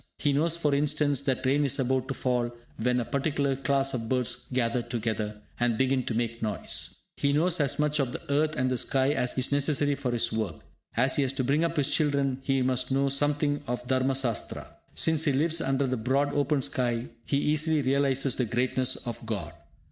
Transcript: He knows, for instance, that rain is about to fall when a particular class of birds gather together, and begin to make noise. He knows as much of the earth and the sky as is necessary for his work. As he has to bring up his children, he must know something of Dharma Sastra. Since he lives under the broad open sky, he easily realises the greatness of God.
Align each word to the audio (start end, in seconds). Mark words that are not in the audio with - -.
He 0.17 0.33
knows, 0.33 0.57
for 0.57 0.73
instance, 0.73 1.21
that 1.21 1.45
rain 1.45 1.63
is 1.63 1.77
about 1.77 2.07
to 2.07 2.15
fall 2.15 2.49
when 2.77 2.99
a 2.99 3.05
particular 3.05 3.55
class 3.55 3.93
of 3.93 4.09
birds 4.09 4.47
gather 4.51 4.81
together, 4.81 5.39
and 5.59 5.77
begin 5.77 6.03
to 6.07 6.15
make 6.15 6.41
noise. 6.41 6.95
He 7.17 7.31
knows 7.33 7.59
as 7.59 7.77
much 7.77 7.99
of 7.99 8.11
the 8.11 8.31
earth 8.33 8.55
and 8.55 8.71
the 8.71 8.79
sky 8.79 9.09
as 9.11 9.37
is 9.37 9.51
necessary 9.51 9.93
for 9.93 10.09
his 10.09 10.31
work. 10.33 10.55
As 10.97 11.17
he 11.17 11.21
has 11.21 11.33
to 11.33 11.43
bring 11.43 11.63
up 11.63 11.77
his 11.77 11.89
children, 11.89 12.39
he 12.41 12.63
must 12.63 12.89
know 12.91 13.09
something 13.09 13.63
of 13.67 13.85
Dharma 13.87 14.15
Sastra. 14.15 14.71
Since 14.95 15.25
he 15.25 15.33
lives 15.33 15.61
under 15.61 15.85
the 15.85 15.97
broad 15.97 16.33
open 16.33 16.63
sky, 16.63 17.09
he 17.27 17.37
easily 17.37 17.83
realises 17.83 18.35
the 18.35 18.45
greatness 18.45 18.95
of 19.05 19.23
God. 19.27 19.53